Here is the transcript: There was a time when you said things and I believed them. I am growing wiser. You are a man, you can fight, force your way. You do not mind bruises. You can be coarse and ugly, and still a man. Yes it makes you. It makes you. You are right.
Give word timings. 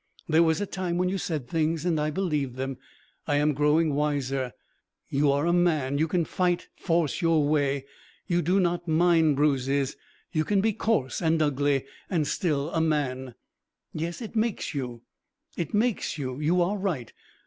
There 0.27 0.41
was 0.41 0.59
a 0.59 0.65
time 0.65 0.97
when 0.97 1.09
you 1.09 1.19
said 1.19 1.47
things 1.47 1.85
and 1.85 1.99
I 1.99 2.09
believed 2.09 2.55
them. 2.55 2.77
I 3.27 3.35
am 3.35 3.53
growing 3.53 3.93
wiser. 3.93 4.51
You 5.09 5.31
are 5.31 5.45
a 5.45 5.53
man, 5.53 5.99
you 5.99 6.07
can 6.07 6.25
fight, 6.25 6.69
force 6.75 7.21
your 7.21 7.47
way. 7.47 7.85
You 8.25 8.41
do 8.41 8.59
not 8.59 8.87
mind 8.87 9.35
bruises. 9.35 9.95
You 10.31 10.43
can 10.43 10.59
be 10.59 10.73
coarse 10.73 11.21
and 11.21 11.39
ugly, 11.39 11.85
and 12.09 12.25
still 12.25 12.71
a 12.71 12.81
man. 12.81 13.35
Yes 13.93 14.23
it 14.23 14.35
makes 14.35 14.73
you. 14.73 15.03
It 15.55 15.71
makes 15.75 16.17
you. 16.17 16.39
You 16.39 16.63
are 16.63 16.79
right. 16.79 17.13